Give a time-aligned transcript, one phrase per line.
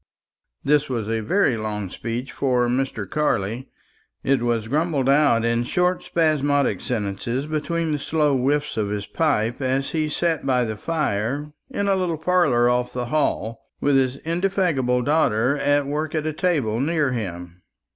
[0.63, 3.07] This was a very long speech for Mr.
[3.07, 3.69] Carley.
[4.23, 9.61] It was grumbled out in short spasmodic sentences between the slow whiffs of his pipe,
[9.61, 14.17] as he sat by the fire in a little parlour off the hall, with his
[14.25, 17.61] indefatigable daughter at work at a table near him.